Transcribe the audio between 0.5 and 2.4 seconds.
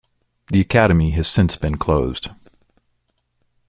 Academy has since been closed.